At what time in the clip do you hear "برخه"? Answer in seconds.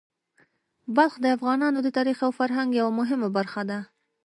3.37-3.61